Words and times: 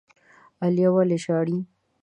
عالیه 0.61 0.89
ولي 0.93 1.17
ژاړي؟ 1.23 1.57